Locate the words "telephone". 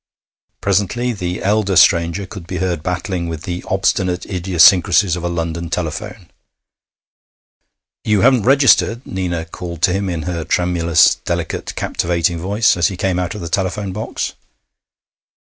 5.69-6.31, 13.47-13.93